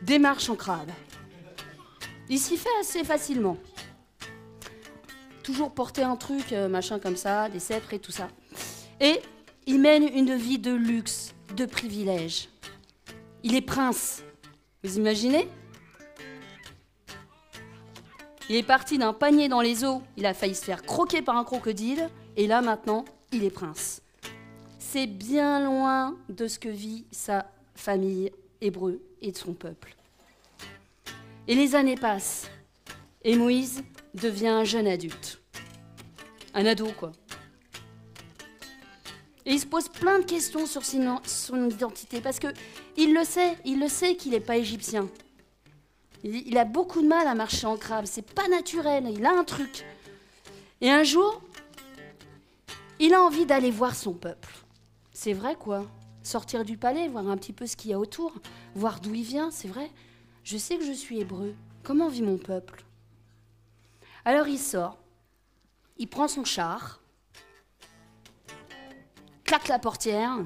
démarche 0.00 0.48
en 0.48 0.56
crabe. 0.56 0.90
Il 2.30 2.38
s'y 2.38 2.56
fait 2.56 2.70
assez 2.80 3.04
facilement. 3.04 3.58
Toujours 5.42 5.70
porter 5.70 6.02
un 6.02 6.16
truc, 6.16 6.54
euh, 6.54 6.66
machin 6.68 6.98
comme 6.98 7.16
ça, 7.16 7.50
des 7.50 7.60
sceptres 7.60 7.92
et 7.92 7.98
tout 7.98 8.10
ça. 8.10 8.28
Et 9.00 9.20
il 9.66 9.80
mène 9.80 10.08
une 10.08 10.34
vie 10.34 10.58
de 10.58 10.72
luxe, 10.72 11.34
de 11.54 11.66
privilège. 11.66 12.48
Il 13.42 13.54
est 13.54 13.60
prince. 13.60 14.22
Vous 14.82 14.96
imaginez? 14.96 15.46
Il 18.48 18.56
est 18.56 18.62
parti 18.62 18.96
d'un 18.96 19.12
panier 19.12 19.48
dans 19.48 19.60
les 19.60 19.84
eaux, 19.84 20.00
il 20.16 20.24
a 20.24 20.32
failli 20.32 20.54
se 20.54 20.64
faire 20.64 20.80
croquer 20.80 21.20
par 21.20 21.36
un 21.36 21.44
crocodile, 21.44 22.08
et 22.38 22.46
là 22.46 22.62
maintenant, 22.62 23.04
il 23.32 23.44
est 23.44 23.50
prince. 23.50 24.00
C'est 24.78 25.08
bien 25.08 25.62
loin 25.62 26.16
de 26.28 26.46
ce 26.46 26.58
que 26.60 26.68
vit 26.68 27.04
sa 27.10 27.50
famille 27.74 28.30
hébreu 28.60 29.02
et 29.20 29.32
de 29.32 29.36
son 29.36 29.52
peuple. 29.52 29.96
Et 31.48 31.56
les 31.56 31.74
années 31.74 31.96
passent, 31.96 32.48
et 33.24 33.36
Moïse 33.36 33.82
devient 34.14 34.48
un 34.48 34.64
jeune 34.64 34.86
adulte. 34.86 35.40
Un 36.54 36.64
ado, 36.64 36.86
quoi. 36.96 37.10
Et 39.44 39.54
il 39.54 39.60
se 39.60 39.66
pose 39.66 39.88
plein 39.88 40.20
de 40.20 40.24
questions 40.24 40.66
sur 40.66 40.84
son, 40.84 41.70
identité, 41.70 42.20
parce 42.20 42.38
que 42.38 42.48
il 42.96 43.14
le 43.14 43.24
sait, 43.24 43.56
il 43.64 43.80
le 43.80 43.88
sait 43.88 44.14
qu'il 44.14 44.30
n'est 44.30 44.40
pas 44.40 44.58
égyptien. 44.58 45.08
Il, 46.22 46.46
il 46.46 46.56
a 46.56 46.64
beaucoup 46.64 47.02
de 47.02 47.08
mal 47.08 47.26
à 47.26 47.34
marcher 47.34 47.66
en 47.66 47.76
crabe, 47.76 48.04
c'est 48.04 48.30
pas 48.30 48.46
naturel, 48.46 49.12
il 49.12 49.26
a 49.26 49.36
un 49.36 49.44
truc. 49.44 49.84
Et 50.80 50.90
un 50.90 51.02
jour, 51.02 51.42
il 52.98 53.14
a 53.14 53.22
envie 53.22 53.46
d'aller 53.46 53.70
voir 53.70 53.94
son 53.94 54.12
peuple. 54.12 54.54
C'est 55.12 55.32
vrai, 55.32 55.56
quoi. 55.56 55.86
Sortir 56.22 56.64
du 56.64 56.76
palais, 56.76 57.08
voir 57.08 57.28
un 57.28 57.36
petit 57.36 57.52
peu 57.52 57.66
ce 57.66 57.76
qu'il 57.76 57.90
y 57.90 57.94
a 57.94 57.98
autour, 57.98 58.32
voir 58.74 59.00
d'où 59.00 59.14
il 59.14 59.24
vient, 59.24 59.50
c'est 59.50 59.68
vrai. 59.68 59.90
Je 60.44 60.58
sais 60.58 60.76
que 60.76 60.84
je 60.84 60.92
suis 60.92 61.20
hébreu. 61.20 61.54
Comment 61.82 62.08
vit 62.08 62.22
mon 62.22 62.38
peuple? 62.38 62.84
Alors 64.24 64.48
il 64.48 64.58
sort, 64.58 64.98
il 65.96 66.06
prend 66.06 66.28
son 66.28 66.44
char, 66.44 67.00
claque 69.44 69.68
la 69.68 69.78
portière, 69.78 70.38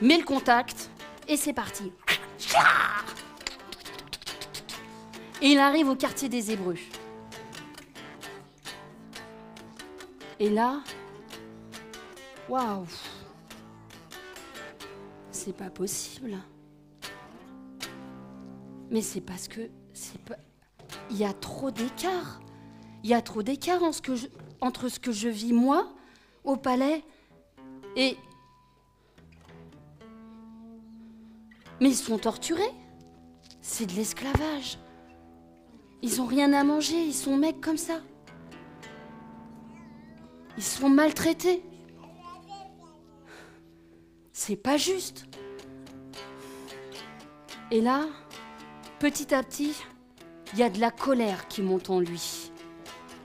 met 0.00 0.18
le 0.18 0.24
contact 0.24 0.88
et 1.26 1.36
c'est 1.36 1.52
parti. 1.52 1.92
Et 5.42 5.48
il 5.48 5.58
arrive 5.58 5.88
au 5.88 5.96
quartier 5.96 6.28
des 6.28 6.52
Hébreux. 6.52 6.78
Et 10.40 10.50
là, 10.50 10.82
waouh, 12.48 12.86
c'est 15.32 15.56
pas 15.56 15.68
possible. 15.68 16.36
Mais 18.90 19.02
c'est 19.02 19.20
parce 19.20 19.48
que 19.48 19.68
c'est 19.92 20.20
pas. 20.20 20.36
Il 21.10 21.16
y 21.16 21.24
a 21.24 21.32
trop 21.32 21.70
d'écart. 21.70 22.40
Il 23.02 23.10
y 23.10 23.14
a 23.14 23.22
trop 23.22 23.42
d'écart 23.42 23.82
entre 24.60 24.88
ce 24.88 25.00
que 25.00 25.12
je 25.12 25.28
vis 25.28 25.52
moi 25.52 25.92
au 26.44 26.56
palais 26.56 27.02
et. 27.96 28.16
Mais 31.80 31.88
ils 31.90 31.96
sont 31.96 32.18
torturés. 32.18 32.72
C'est 33.60 33.86
de 33.86 33.92
l'esclavage. 33.92 34.78
Ils 36.02 36.20
ont 36.20 36.26
rien 36.26 36.52
à 36.52 36.62
manger, 36.62 37.04
ils 37.04 37.14
sont 37.14 37.36
mecs 37.36 37.60
comme 37.60 37.76
ça. 37.76 38.00
Ils 40.58 40.64
sont 40.64 40.88
maltraités. 40.88 41.62
C'est 44.32 44.56
pas 44.56 44.76
juste. 44.76 45.26
Et 47.70 47.80
là, 47.80 48.06
petit 48.98 49.32
à 49.32 49.44
petit, 49.44 49.72
il 50.52 50.58
y 50.58 50.64
a 50.64 50.68
de 50.68 50.80
la 50.80 50.90
colère 50.90 51.46
qui 51.46 51.62
monte 51.62 51.90
en 51.90 52.00
lui. 52.00 52.50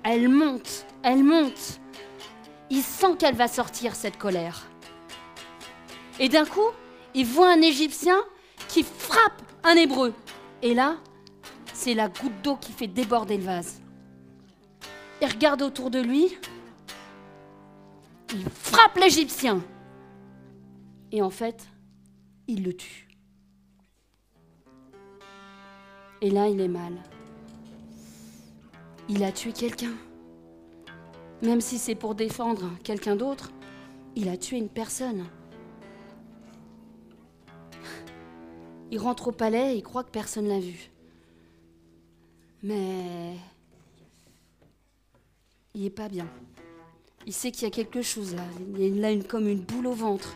Elle 0.03 0.29
monte, 0.29 0.85
elle 1.01 1.23
monte. 1.23 1.79
Il 2.69 2.83
sent 2.83 3.15
qu'elle 3.17 3.33
va 3.33 3.47
sortir, 3.47 3.95
cette 3.95 4.19
colère. 4.19 4.67
Et 6.19 6.29
d'un 6.29 6.45
coup, 6.45 6.69
il 7.15 7.25
voit 7.25 7.51
un 7.51 7.63
Égyptien 7.63 8.19
qui 8.67 8.83
frappe 8.83 9.41
un 9.63 9.75
Hébreu. 9.75 10.13
Et 10.61 10.75
là, 10.75 10.97
c'est 11.73 11.95
la 11.95 12.09
goutte 12.09 12.43
d'eau 12.43 12.57
qui 12.57 12.73
fait 12.73 12.85
déborder 12.85 13.37
le 13.37 13.45
vase. 13.45 13.81
Il 15.19 15.27
regarde 15.27 15.63
autour 15.63 15.89
de 15.89 15.99
lui. 15.99 16.37
Il 18.33 18.49
frappe 18.49 18.97
l'Égyptien. 18.97 19.61
Et 21.11 21.21
en 21.21 21.29
fait, 21.29 21.67
il 22.47 22.63
le 22.63 22.73
tue. 22.73 23.07
Et 26.21 26.31
là, 26.31 26.47
il 26.47 26.59
est 26.59 26.67
mal. 26.67 26.93
Il 29.07 29.23
a 29.23 29.31
tué 29.31 29.51
quelqu'un. 29.51 29.93
Même 31.43 31.61
si 31.61 31.77
c'est 31.77 31.95
pour 31.95 32.15
défendre 32.15 32.71
quelqu'un 32.83 33.15
d'autre, 33.15 33.51
il 34.15 34.29
a 34.29 34.37
tué 34.37 34.57
une 34.57 34.69
personne. 34.69 35.25
Il 38.89 38.99
rentre 38.99 39.27
au 39.27 39.31
palais 39.31 39.73
et 39.73 39.77
il 39.77 39.83
croit 39.83 40.03
que 40.03 40.11
personne 40.11 40.47
l'a 40.47 40.59
vu. 40.59 40.89
Mais 42.63 43.35
il 45.75 45.85
est 45.85 45.89
pas 45.89 46.07
bien. 46.07 46.27
Il 47.25 47.33
sait 47.33 47.51
qu'il 47.51 47.63
y 47.63 47.67
a 47.67 47.71
quelque 47.71 48.01
chose 48.01 48.35
là. 48.35 48.43
Il 48.77 49.03
a 49.03 49.11
une, 49.11 49.23
comme 49.23 49.47
une 49.47 49.61
boule 49.61 49.87
au 49.87 49.93
ventre. 49.93 50.35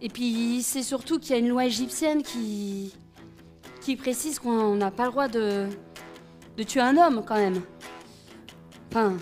Et 0.00 0.08
puis 0.08 0.56
il 0.56 0.62
sait 0.62 0.82
surtout 0.82 1.18
qu'il 1.18 1.30
y 1.30 1.34
a 1.34 1.38
une 1.38 1.48
loi 1.48 1.64
égyptienne 1.66 2.22
qui, 2.22 2.92
qui 3.80 3.96
précise 3.96 4.38
qu'on 4.38 4.74
n'a 4.74 4.90
pas 4.90 5.04
le 5.04 5.10
droit 5.10 5.28
de, 5.28 5.68
de 6.56 6.62
tuer 6.62 6.80
un 6.80 6.96
homme 6.96 7.24
quand 7.26 7.36
même. 7.36 7.62
Enfin, 8.90 9.16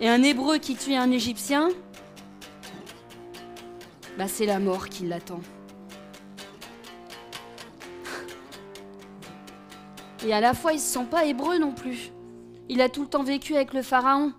et 0.00 0.08
un 0.08 0.22
hébreu 0.22 0.58
qui 0.58 0.76
tue 0.76 0.94
un 0.94 1.10
égyptien, 1.10 1.68
bah 4.16 4.28
c'est 4.28 4.46
la 4.46 4.58
mort 4.58 4.88
qui 4.88 5.06
l'attend. 5.06 5.40
Et 10.24 10.32
à 10.32 10.40
la 10.40 10.54
fois, 10.54 10.72
il 10.72 10.80
se 10.80 10.92
sent 10.92 11.06
pas 11.10 11.24
hébreu 11.24 11.58
non 11.58 11.72
plus. 11.72 12.12
Il 12.68 12.80
a 12.80 12.88
tout 12.88 13.02
le 13.02 13.08
temps 13.08 13.22
vécu 13.22 13.56
avec 13.56 13.72
le 13.72 13.82
pharaon. 13.82 14.32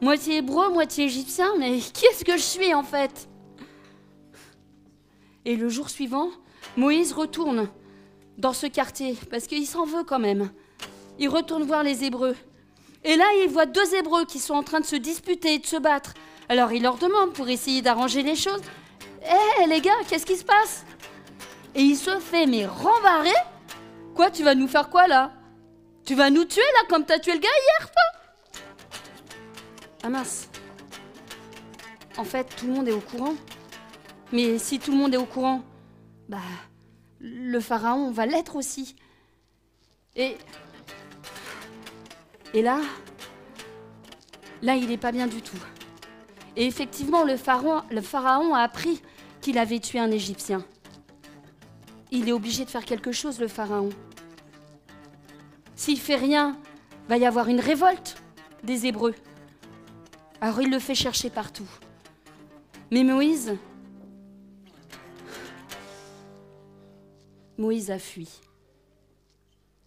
Moitié 0.00 0.36
hébreu, 0.38 0.70
moitié 0.70 1.06
égyptien, 1.06 1.52
mais 1.58 1.78
qui 1.92 2.06
est-ce 2.06 2.24
que 2.24 2.36
je 2.36 2.42
suis 2.42 2.72
en 2.74 2.82
fait? 2.82 3.28
Et 5.44 5.56
le 5.56 5.68
jour 5.68 5.90
suivant, 5.90 6.30
Moïse 6.76 7.12
retourne 7.12 7.68
dans 8.36 8.52
ce 8.52 8.66
quartier, 8.66 9.16
parce 9.30 9.46
qu'il 9.46 9.66
s'en 9.66 9.84
veut 9.84 10.04
quand 10.04 10.18
même. 10.18 10.50
Il 11.18 11.28
retourne 11.28 11.64
voir 11.64 11.82
les 11.82 12.04
Hébreux. 12.04 12.36
Et 13.02 13.16
là, 13.16 13.24
il 13.42 13.48
voit 13.48 13.66
deux 13.66 13.94
Hébreux 13.94 14.24
qui 14.24 14.38
sont 14.38 14.54
en 14.54 14.62
train 14.62 14.80
de 14.80 14.86
se 14.86 14.96
disputer 14.96 15.54
et 15.54 15.58
de 15.58 15.66
se 15.66 15.76
battre. 15.76 16.14
Alors 16.48 16.72
il 16.72 16.82
leur 16.82 16.96
demande 16.96 17.32
pour 17.32 17.48
essayer 17.48 17.82
d'arranger 17.82 18.22
les 18.22 18.36
choses. 18.36 18.62
Hé 19.22 19.66
les 19.66 19.80
gars, 19.80 19.92
qu'est-ce 20.08 20.24
qui 20.24 20.36
se 20.36 20.44
passe? 20.44 20.84
Et 21.74 21.82
il 21.82 21.96
se 21.96 22.18
fait 22.18 22.46
mais 22.46 22.66
rembarrer? 22.66 23.34
Quoi, 24.14 24.30
tu 24.30 24.44
vas 24.44 24.54
nous 24.54 24.68
faire 24.68 24.88
quoi 24.88 25.06
là? 25.06 25.32
Tu 26.04 26.14
vas 26.14 26.30
nous 26.30 26.44
tuer 26.44 26.62
là 26.62 26.86
comme 26.88 27.04
t'as 27.04 27.18
tué 27.18 27.32
le 27.32 27.40
gars 27.40 27.48
hier, 27.48 27.90
toi? 27.90 28.17
Ah. 30.14 30.22
En 32.16 32.24
fait, 32.24 32.44
tout 32.56 32.66
le 32.66 32.72
monde 32.72 32.88
est 32.88 32.92
au 32.92 33.00
courant. 33.00 33.34
Mais 34.32 34.58
si 34.58 34.78
tout 34.78 34.90
le 34.90 34.96
monde 34.96 35.14
est 35.14 35.18
au 35.18 35.26
courant, 35.26 35.62
bah, 36.28 36.38
le 37.20 37.60
pharaon 37.60 38.10
va 38.10 38.26
l'être 38.26 38.56
aussi. 38.56 38.96
Et. 40.16 40.36
Et 42.54 42.62
là. 42.62 42.80
Là, 44.62 44.74
il 44.76 44.88
n'est 44.88 44.98
pas 44.98 45.12
bien 45.12 45.26
du 45.26 45.42
tout. 45.42 45.58
Et 46.56 46.66
effectivement, 46.66 47.22
le 47.22 47.36
pharaon, 47.36 47.82
le 47.90 48.00
pharaon 48.00 48.54
a 48.54 48.60
appris 48.60 49.00
qu'il 49.40 49.58
avait 49.58 49.78
tué 49.78 50.00
un 50.00 50.10
Égyptien. 50.10 50.64
Il 52.10 52.28
est 52.28 52.32
obligé 52.32 52.64
de 52.64 52.70
faire 52.70 52.84
quelque 52.84 53.12
chose, 53.12 53.38
le 53.38 53.48
pharaon. 53.48 53.90
S'il 55.76 56.00
fait 56.00 56.16
rien, 56.16 56.56
va 57.08 57.18
y 57.18 57.26
avoir 57.26 57.48
une 57.48 57.60
révolte 57.60 58.20
des 58.64 58.86
Hébreux. 58.86 59.14
Alors 60.40 60.60
il 60.60 60.70
le 60.70 60.78
fait 60.78 60.94
chercher 60.94 61.30
partout. 61.30 61.68
Mais 62.90 63.02
Moïse, 63.02 63.56
Moïse 67.58 67.90
a 67.90 67.98
fui. 67.98 68.28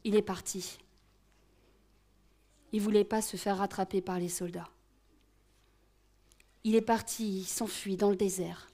Il 0.03 0.15
est 0.15 0.21
parti. 0.21 0.77
Il 2.73 2.79
ne 2.79 2.83
voulait 2.83 3.05
pas 3.05 3.21
se 3.21 3.37
faire 3.37 3.57
rattraper 3.57 4.01
par 4.01 4.19
les 4.19 4.29
soldats. 4.29 4.69
Il 6.63 6.75
est 6.75 6.81
parti, 6.81 7.39
il 7.39 7.45
s'enfuit 7.45 7.97
dans 7.97 8.09
le 8.09 8.15
désert. 8.15 8.67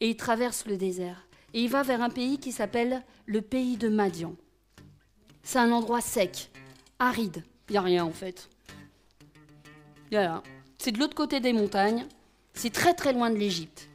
Et 0.00 0.10
il 0.10 0.16
traverse 0.16 0.66
le 0.66 0.76
désert. 0.76 1.26
Et 1.54 1.62
il 1.62 1.70
va 1.70 1.82
vers 1.82 2.02
un 2.02 2.10
pays 2.10 2.38
qui 2.38 2.52
s'appelle 2.52 3.02
le 3.26 3.40
pays 3.40 3.76
de 3.76 3.88
Madian. 3.88 4.34
C'est 5.42 5.58
un 5.58 5.72
endroit 5.72 6.00
sec, 6.00 6.50
aride. 6.98 7.44
Il 7.68 7.72
n'y 7.72 7.78
a 7.78 7.82
rien 7.82 8.04
en 8.04 8.10
fait. 8.10 8.48
C'est 10.78 10.92
de 10.92 10.98
l'autre 10.98 11.14
côté 11.14 11.40
des 11.40 11.52
montagnes. 11.52 12.06
C'est 12.54 12.70
très 12.72 12.94
très 12.94 13.12
loin 13.12 13.30
de 13.30 13.36
l'Égypte. 13.36 13.88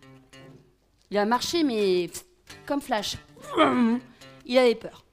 Il 1.11 1.17
a 1.17 1.25
marché, 1.25 1.63
mais 1.63 2.09
comme 2.65 2.81
flash. 2.81 3.17
Il 4.45 4.57
avait 4.57 4.75
peur. 4.75 5.03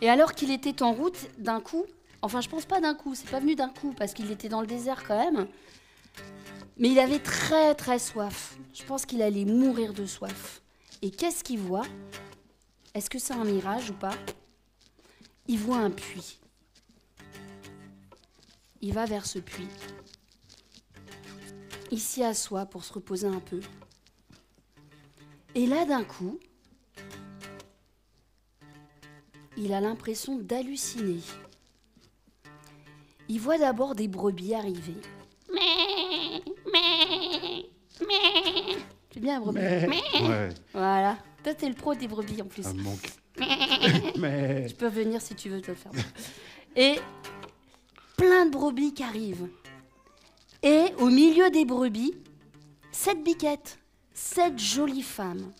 Et 0.00 0.10
alors 0.10 0.34
qu'il 0.34 0.50
était 0.50 0.82
en 0.82 0.92
route, 0.92 1.18
d'un 1.38 1.60
coup, 1.60 1.84
enfin 2.22 2.40
je 2.40 2.48
pense 2.48 2.66
pas 2.66 2.80
d'un 2.80 2.94
coup, 2.94 3.14
c'est 3.14 3.30
pas 3.30 3.40
venu 3.40 3.54
d'un 3.54 3.70
coup 3.70 3.94
parce 3.94 4.12
qu'il 4.12 4.30
était 4.30 4.48
dans 4.48 4.60
le 4.60 4.66
désert 4.66 5.04
quand 5.06 5.18
même, 5.18 5.46
mais 6.76 6.90
il 6.90 6.98
avait 6.98 7.18
très 7.18 7.74
très 7.74 7.98
soif. 7.98 8.58
Je 8.74 8.84
pense 8.84 9.06
qu'il 9.06 9.22
allait 9.22 9.46
mourir 9.46 9.94
de 9.94 10.04
soif. 10.04 10.60
Et 11.00 11.10
qu'est-ce 11.10 11.42
qu'il 11.42 11.60
voit? 11.60 11.86
Est-ce 12.94 13.08
que 13.08 13.18
c'est 13.18 13.32
un 13.32 13.44
mirage 13.44 13.90
ou 13.90 13.94
pas? 13.94 14.14
Il 15.48 15.58
voit 15.58 15.78
un 15.78 15.90
puits. 15.90 16.40
Il 18.86 18.92
va 18.94 19.04
vers 19.04 19.26
ce 19.26 19.40
puits. 19.40 19.66
Il 21.90 21.98
s'y 21.98 22.22
assoit 22.22 22.66
pour 22.66 22.84
se 22.84 22.92
reposer 22.92 23.26
un 23.26 23.40
peu. 23.40 23.58
Et 25.56 25.66
là, 25.66 25.84
d'un 25.84 26.04
coup, 26.04 26.38
il 29.56 29.72
a 29.72 29.80
l'impression 29.80 30.38
d'halluciner. 30.38 31.18
Il 33.28 33.40
voit 33.40 33.58
d'abord 33.58 33.96
des 33.96 34.06
brebis 34.06 34.54
arriver. 34.54 34.94
C'est 39.10 39.18
bien, 39.20 39.40
brebis. 39.40 39.58
Ouais, 39.58 40.50
Voilà. 40.72 41.18
Toi, 41.42 41.54
t'es 41.54 41.68
le 41.68 41.74
pro 41.74 41.96
des 41.96 42.06
brebis 42.06 42.40
en 42.40 42.46
plus. 42.46 42.62
ça 42.62 42.72
me 42.72 42.82
manque. 42.84 43.10
Mais. 44.16 44.66
Tu 44.68 44.76
peux 44.76 44.86
venir 44.86 45.20
si 45.20 45.34
tu 45.34 45.48
veux 45.48 45.60
te 45.60 45.72
le 45.72 45.76
faire. 45.76 45.90
Et 46.76 47.00
plein 48.16 48.46
de 48.46 48.50
brebis 48.50 48.94
qui 48.94 49.02
arrivent. 49.02 49.48
Et 50.62 50.86
au 50.98 51.06
milieu 51.06 51.50
des 51.50 51.64
brebis, 51.64 52.14
sept 52.90 53.22
biquettes, 53.22 53.78
sept 54.14 54.58
jolies 54.58 55.02
femmes 55.02 55.52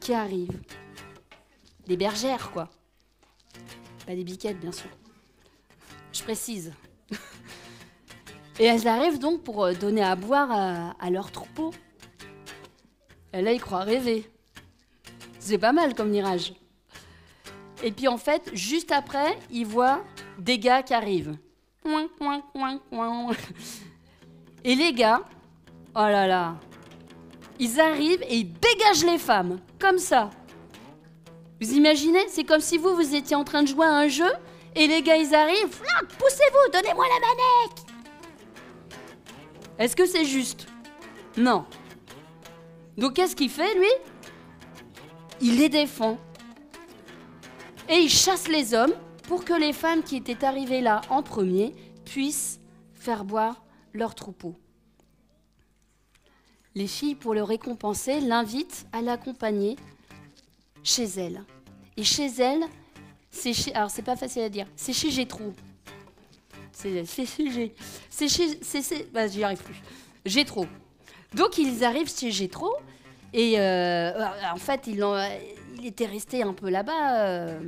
qui 0.00 0.14
arrivent. 0.14 0.60
Des 1.86 1.96
bergères, 1.96 2.50
quoi. 2.50 2.70
Pas 4.06 4.14
des 4.14 4.24
biquettes, 4.24 4.58
bien 4.58 4.72
sûr. 4.72 4.90
Je 6.12 6.22
précise. 6.22 6.72
Et 8.58 8.64
elles 8.64 8.86
arrivent 8.86 9.18
donc 9.18 9.42
pour 9.42 9.64
euh, 9.64 9.74
donner 9.74 10.02
à 10.02 10.16
boire 10.16 10.50
à, 10.50 10.90
à 11.00 11.10
leur 11.10 11.30
troupeau. 11.30 11.72
Et 13.32 13.42
là, 13.42 13.52
ils 13.52 13.60
croient 13.60 13.80
rêver. 13.80 14.30
C'est 15.38 15.58
pas 15.58 15.72
mal 15.72 15.94
comme 15.94 16.10
mirage. 16.10 16.54
Et 17.82 17.90
puis 17.90 18.06
en 18.06 18.18
fait, 18.18 18.50
juste 18.54 18.92
après, 18.92 19.36
il 19.50 19.66
voit 19.66 20.04
des 20.42 20.58
gars 20.58 20.82
qui 20.82 20.92
arrivent. 20.92 21.36
Et 24.64 24.74
les 24.74 24.92
gars, 24.92 25.22
oh 25.94 26.00
là 26.00 26.26
là, 26.26 26.56
ils 27.58 27.80
arrivent 27.80 28.22
et 28.22 28.38
ils 28.38 28.52
dégagent 28.52 29.04
les 29.04 29.18
femmes, 29.18 29.60
comme 29.78 29.98
ça. 29.98 30.30
Vous 31.60 31.72
imaginez 31.72 32.20
C'est 32.28 32.44
comme 32.44 32.60
si 32.60 32.76
vous, 32.76 32.94
vous 32.96 33.14
étiez 33.14 33.36
en 33.36 33.44
train 33.44 33.62
de 33.62 33.68
jouer 33.68 33.86
à 33.86 33.94
un 33.94 34.08
jeu 34.08 34.30
et 34.74 34.86
les 34.86 35.02
gars, 35.02 35.16
ils 35.16 35.32
arrivent. 35.34 35.80
Poussez-vous, 36.18 36.72
donnez-moi 36.72 37.04
la 37.04 37.20
manette 37.20 37.86
Est-ce 39.78 39.94
que 39.94 40.06
c'est 40.06 40.24
juste? 40.24 40.66
Non. 41.36 41.64
Donc 42.98 43.14
qu'est-ce 43.14 43.36
qu'il 43.36 43.50
fait, 43.50 43.74
lui? 43.78 43.90
Il 45.40 45.58
les 45.58 45.68
défend. 45.68 46.18
Et 47.88 47.96
il 47.96 48.10
chasse 48.10 48.48
les 48.48 48.74
hommes 48.74 48.94
pour 49.22 49.44
que 49.44 49.52
les 49.58 49.72
femmes 49.72 50.02
qui 50.02 50.16
étaient 50.16 50.44
arrivées 50.44 50.80
là 50.80 51.00
en 51.10 51.22
premier 51.22 51.74
puissent 52.04 52.60
faire 52.94 53.24
boire 53.24 53.62
leur 53.92 54.14
troupeau. 54.14 54.54
Les 56.74 56.86
filles, 56.86 57.14
pour 57.14 57.34
le 57.34 57.42
récompenser, 57.42 58.20
l'invitent 58.20 58.86
à 58.92 59.02
l'accompagner 59.02 59.76
chez 60.82 61.04
elles. 61.04 61.44
Et 61.96 62.04
chez 62.04 62.26
elles, 62.38 62.64
c'est 63.30 63.52
chez. 63.52 63.74
Alors, 63.74 63.90
c'est 63.90 64.02
pas 64.02 64.16
facile 64.16 64.42
à 64.42 64.48
dire. 64.48 64.66
C'est 64.76 64.94
chez 64.94 65.10
Gétro. 65.10 65.52
C'est 66.72 67.04
chez 67.04 67.26
C'est 68.10 68.28
chez. 68.82 69.04
Bah, 69.12 69.26
j'y 69.28 69.44
arrive 69.44 69.62
plus. 69.62 69.80
Gétro. 70.24 70.66
Donc, 71.34 71.58
ils 71.58 71.84
arrivent 71.84 72.10
chez 72.10 72.30
Gétro. 72.30 72.70
Et 73.34 73.58
euh, 73.60 74.12
en 74.52 74.56
fait, 74.56 74.86
il, 74.86 75.04
en- 75.04 75.22
il 75.78 75.86
était 75.86 76.06
resté 76.06 76.42
un 76.42 76.52
peu 76.54 76.68
là-bas, 76.70 77.20
euh, 77.26 77.60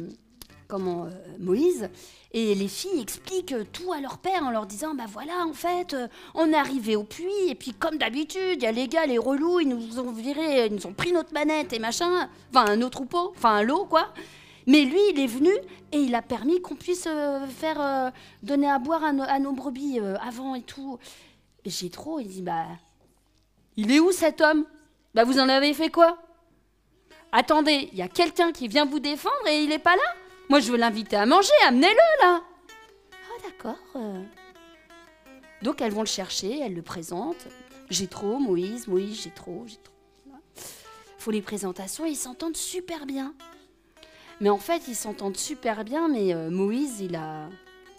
comment, 0.68 1.05
euh, 1.07 1.11
Moïse. 1.38 1.88
Et 2.33 2.55
les 2.55 2.66
filles 2.68 3.00
expliquent 3.00 3.55
tout 3.72 3.92
à 3.92 4.00
leur 4.00 4.18
père 4.18 4.42
en 4.42 4.50
leur 4.50 4.66
disant 4.66 4.94
Bah 4.94 5.05
voilà, 5.09 5.46
en 5.46 5.53
fait, 5.53 5.94
euh, 5.94 6.09
on 6.35 6.50
est 6.53 6.57
arrivé 6.57 6.96
au 6.96 7.05
puits, 7.05 7.48
et 7.48 7.55
puis 7.55 7.72
comme 7.72 7.96
d'habitude, 7.98 8.57
il 8.57 8.62
y 8.62 8.66
a 8.66 8.72
les 8.72 8.88
gars, 8.88 9.07
les 9.07 9.18
relous, 9.18 9.61
ils 9.61 9.68
nous 9.68 9.98
ont 10.00 10.11
viré, 10.12 10.66
ils 10.66 10.74
nous 10.74 10.87
ont 10.87 10.92
pris 10.92 11.12
notre 11.12 11.33
manette 11.33 11.72
et 11.72 11.79
machin, 11.79 12.29
enfin, 12.50 12.77
nos 12.77 12.88
troupeaux, 12.88 13.33
enfin, 13.37 13.62
l'eau, 13.62 13.85
quoi. 13.85 14.09
Mais 14.66 14.85
lui, 14.85 14.98
il 15.11 15.20
est 15.20 15.27
venu 15.27 15.53
et 15.92 15.98
il 15.98 16.14
a 16.14 16.22
permis 16.22 16.61
qu'on 16.61 16.74
puisse 16.74 17.07
euh, 17.07 17.46
faire 17.46 18.12
donner 18.42 18.70
à 18.70 18.79
boire 18.79 19.05
à, 19.05 19.12
no- 19.12 19.24
à 19.29 19.38
nos 19.38 19.53
brebis 19.53 20.00
avant 20.20 20.55
et 20.55 20.62
tout. 20.62 20.98
Et 21.64 21.70
j'ai 21.70 21.90
trop, 21.90 22.18
il 22.18 22.29
dit 22.29 22.42
Bah, 22.42 22.64
il 23.77 23.92
est 23.92 24.00
où 24.00 24.11
cet 24.11 24.40
homme? 24.40 24.64
Bah, 25.14 25.22
vous 25.24 25.38
en 25.38 25.48
avez 25.48 25.72
fait 25.74 25.90
quoi? 25.90 26.18
Attendez, 27.31 27.88
il 27.92 27.98
y 27.98 28.03
a 28.03 28.09
quelqu'un 28.09 28.53
qui 28.53 28.66
vient 28.68 28.87
vous 28.87 29.00
défendre 29.00 29.46
et 29.48 29.62
il 29.62 29.70
est 29.70 29.79
pas 29.79 29.94
là? 29.96 30.03
Moi, 30.50 30.61
je 30.61 30.70
veux 30.70 30.76
l'inviter 30.78 31.16
à 31.16 31.26
manger, 31.26 31.52
amenez-le 31.66 32.22
là 32.26 32.42
Ah, 33.12 33.42
d'accord. 33.42 33.78
euh. 33.96 34.22
Donc, 35.62 35.80
elles 35.80 35.92
vont 35.92 36.02
le 36.02 36.07
chercher, 36.07 36.61
elles 36.61 36.74
le 36.74 36.83
présentent. 36.83 37.46
J'ai 37.90 38.07
trop, 38.07 38.38
Moïse, 38.38 38.87
Moïse, 38.88 39.22
j'ai 39.22 39.30
trop, 39.30 39.64
j'ai 39.66 39.76
trop. 39.76 39.94
Voilà. 40.26 40.42
Faut 41.18 41.30
les 41.30 41.42
présentations, 41.42 42.04
ils 42.04 42.16
s'entendent 42.16 42.57
super 42.57 43.07
bien. 43.07 43.35
Mais 44.40 44.50
en 44.50 44.59
fait, 44.59 44.88
ils 44.88 44.96
s'entendent 44.96 45.37
super 45.37 45.85
bien, 45.85 46.09
mais 46.09 46.35
euh, 46.35 46.50
Moïse, 46.50 47.00
il 47.00 47.14
a, 47.16 47.48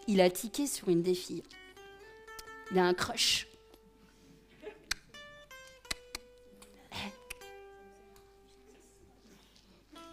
il 0.08 0.21
a 0.21 0.29
tiqué 0.29 0.67
sur 0.67 0.89
une 0.89 1.01
des 1.01 1.15
filles. 1.15 1.43
Il 2.71 2.79
a 2.79 2.86
un 2.86 2.93
crush. 2.93 3.47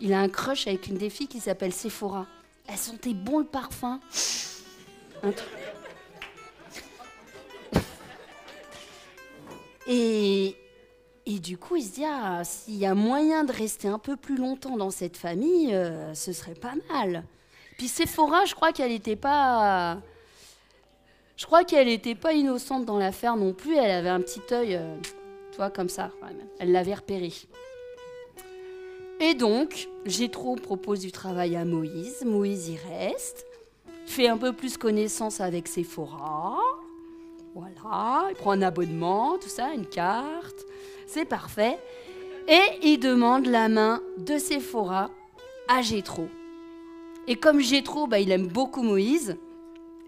Il 0.05 0.13
a 0.13 0.19
un 0.19 0.29
crush 0.29 0.67
avec 0.67 0.89
une 0.89 0.97
des 0.97 1.11
filles 1.11 1.29
qui 1.29 1.39
s'appelle 1.39 1.73
Sephora. 1.73 2.27
Elle 2.67 2.77
sentait 2.77 3.15
bon 3.15 3.39
le 3.39 3.45
parfum. 3.45 4.01
Et, 9.87 10.57
et 11.25 11.39
du 11.39 11.57
coup, 11.57 11.77
il 11.77 11.85
se 11.85 11.93
dit, 11.93 12.05
ah, 12.05 12.43
s'il 12.43 12.79
y 12.79 12.85
a 12.85 12.97
moyen 12.97 13.45
de 13.45 13.53
rester 13.53 13.87
un 13.87 14.01
peu 14.01 14.17
plus 14.17 14.37
longtemps 14.37 14.77
dans 14.77 14.91
cette 14.91 15.17
famille, 15.17 15.73
euh, 15.73 16.13
ce 16.15 16.33
serait 16.33 16.55
pas 16.55 16.75
mal. 16.91 17.23
Puis 17.79 17.87
Sephora, 17.87 18.45
je 18.45 18.57
crois 18.57 18.73
qu'elle 18.73 18.91
n'était 18.91 19.15
pas... 19.15 20.01
Je 21.37 21.47
crois 21.47 21.63
qu'elle 21.63 21.87
n'était 21.87 22.17
pas 22.17 22.33
innocente 22.33 22.85
dans 22.85 22.99
l'affaire 22.99 23.37
non 23.37 23.53
plus. 23.53 23.77
Elle 23.77 23.93
avait 23.93 24.09
un 24.09 24.21
petit 24.21 24.43
œil, 24.53 24.75
euh, 24.75 24.97
tu 25.53 25.59
vois, 25.59 25.71
comme 25.71 25.89
ça. 25.89 26.11
Elle 26.59 26.73
l'avait 26.73 26.95
repéré. 26.95 27.33
Et 29.23 29.35
donc, 29.35 29.89
Jétro 30.05 30.57
propose 30.57 30.99
du 30.99 31.13
travail 31.13 31.55
à 31.55 31.65
Moïse. 31.65 32.25
Moïse 32.25 32.71
y 32.71 32.77
reste. 32.77 33.47
Fait 34.05 34.27
un 34.27 34.37
peu 34.37 34.53
plus 34.53 34.77
connaissance 34.77 35.41
avec 35.41 35.69
Sephora. 35.69 36.59
Voilà, 37.55 38.27
il 38.31 38.35
prend 38.35 38.51
un 38.51 38.63
abonnement, 38.63 39.39
tout 39.39 39.49
ça, 39.49 39.75
une 39.75 39.87
carte. 39.87 40.67
C'est 41.07 41.25
parfait. 41.25 41.79
Et 42.49 42.63
il 42.83 42.99
demande 42.99 43.47
la 43.47 43.69
main 43.69 44.03
de 44.19 44.39
Sephora 44.39 45.09
à 45.69 45.83
Jétro. 45.83 46.27
Et 47.29 47.37
comme 47.37 47.61
Jétro, 47.61 48.09
bah, 48.09 48.19
il 48.19 48.33
aime 48.33 48.49
beaucoup 48.49 48.83
Moïse, 48.83 49.37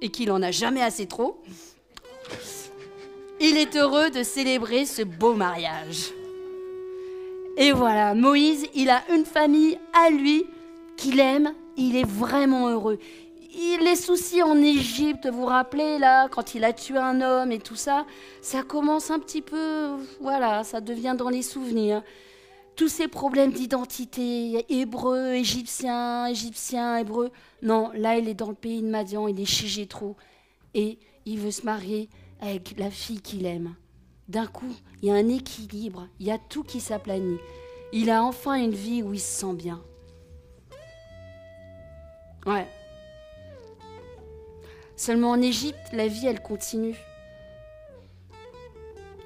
et 0.00 0.09
qu'il 0.09 0.33
en 0.33 0.42
a 0.42 0.50
jamais 0.50 0.83
assez 0.83 1.07
trop, 1.07 1.40
il 3.38 3.57
est 3.59 3.77
heureux 3.77 4.11
de 4.11 4.24
célébrer 4.24 4.87
ce 4.87 5.03
beau 5.03 5.35
mariage. 5.35 6.12
Et 7.57 7.71
voilà, 7.71 8.14
Moïse, 8.14 8.67
il 8.75 8.90
a 8.90 9.03
une 9.14 9.25
famille 9.25 9.79
à 9.93 10.11
lui 10.11 10.45
qu'il 10.97 11.21
aime, 11.21 11.55
il 11.77 11.97
est 11.97 12.07
vraiment 12.07 12.69
heureux. 12.69 12.99
Il, 13.57 13.79
les 13.85 13.95
soucis 13.95 14.43
en 14.43 14.61
Égypte, 14.61 15.29
vous 15.29 15.43
vous 15.43 15.47
rappelez 15.47 15.99
là, 15.99 16.29
quand 16.29 16.57
il 16.57 16.64
a 16.64 16.73
tué 16.73 16.99
un 16.99 17.21
homme 17.21 17.53
et 17.53 17.61
tout 17.61 17.77
ça, 17.77 18.07
ça 18.43 18.64
commence 18.64 19.12
un 19.12 19.21
petit 19.21 19.40
peu, 19.40 19.90
voilà, 20.21 20.64
ça 20.64 20.81
devient 20.81 21.14
dans 21.17 21.29
les 21.29 21.43
souvenirs. 21.43 22.03
Tous 22.75 22.88
ces 22.88 23.07
problèmes 23.07 23.53
d'identité, 23.53 24.67
hébreu, 24.69 25.35
égyptien, 25.35 26.27
égyptien, 26.27 26.97
hébreu. 26.97 27.31
Non, 27.62 27.93
là, 27.95 28.19
il 28.19 28.29
est 28.29 28.35
dans 28.35 28.49
le 28.49 28.55
pays 28.55 28.83
de 28.83 28.88
Madian, 28.88 29.29
il 29.29 29.38
est 29.40 29.45
chez 29.45 29.69
Jétro. 29.69 30.17
Et 30.75 30.99
il 31.25 31.38
veut 31.38 31.53
se 31.53 31.62
marier 31.62 32.09
avec 32.40 32.75
la 32.77 32.90
fille 32.90 33.21
qu'il 33.21 33.47
aime. 33.47 33.77
D'un 34.29 34.47
coup, 34.47 34.75
il 35.05 35.09
y 35.09 35.11
a 35.11 35.17
un 35.17 35.29
équilibre, 35.29 36.09
il 36.19 36.29
y 36.29 36.31
a 36.31 36.38
tout 36.38 36.62
qui 36.62 36.81
s'aplanit. 36.81 37.37
Il 37.93 38.09
a 38.09 38.25
enfin 38.25 38.55
une 38.55 38.75
vie 38.75 39.03
où 39.03 39.12
il 39.12 39.21
se 39.21 39.40
sent 39.40 39.53
bien. 39.53 39.83
Ouais. 42.47 42.67
Seulement 44.97 45.33
en 45.33 45.43
Égypte, 45.43 45.93
la 45.93 46.09
vie, 46.09 46.27
elle 46.27 46.40
continue. 46.40 46.97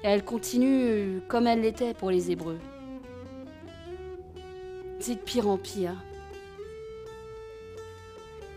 Elle 0.03 0.25
continue 0.25 0.81
euh, 0.83 1.19
comme 1.29 1.47
elle 1.47 1.61
l'était 1.61 1.93
pour 1.93 2.11
les 2.11 2.29
Hébreux. 2.29 2.59
C'est 4.99 5.15
de 5.15 5.21
pire 5.21 5.47
en 5.47 5.57
pire. 5.57 5.95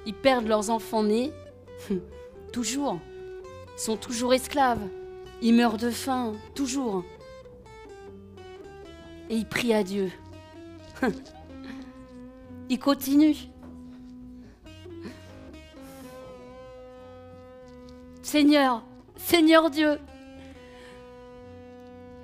Ils 0.06 0.14
perdent 0.14 0.48
leurs 0.48 0.70
enfants 0.70 1.04
nés, 1.04 1.30
toujours. 2.52 2.98
Ils 3.76 3.80
sont 3.80 3.96
toujours 3.96 4.34
esclaves. 4.34 4.88
Ils 5.40 5.54
meurent 5.54 5.78
de 5.78 5.90
faim, 5.90 6.34
toujours. 6.56 7.04
Et 9.32 9.36
ils 9.36 9.46
prient 9.46 9.72
à 9.72 9.82
Dieu. 9.82 10.12
Ils 12.68 12.78
continuent. 12.78 13.48
Seigneur, 18.22 18.84
Seigneur 19.16 19.70
Dieu, 19.70 19.98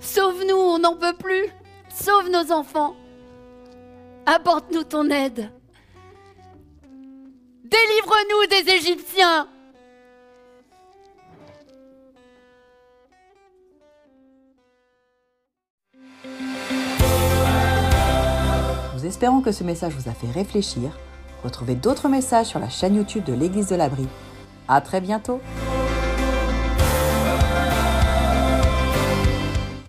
sauve-nous, 0.00 0.54
on 0.54 0.78
n'en 0.80 0.96
peut 0.96 1.16
plus. 1.18 1.46
Sauve 1.88 2.28
nos 2.28 2.52
enfants. 2.52 2.94
Apporte-nous 4.26 4.84
ton 4.84 5.08
aide. 5.08 5.50
Délivre-nous 7.64 8.46
des 8.50 8.70
Égyptiens. 8.70 9.48
Espérons 19.18 19.40
que 19.40 19.50
ce 19.50 19.64
message 19.64 19.94
vous 19.94 20.08
a 20.08 20.12
fait 20.12 20.30
réfléchir. 20.30 20.96
Retrouvez 21.42 21.74
d'autres 21.74 22.08
messages 22.08 22.46
sur 22.46 22.60
la 22.60 22.68
chaîne 22.68 22.94
YouTube 22.94 23.24
de 23.24 23.32
l'Église 23.32 23.66
de 23.66 23.74
l'Abri. 23.74 24.06
À 24.68 24.80
très 24.80 25.00
bientôt! 25.00 25.40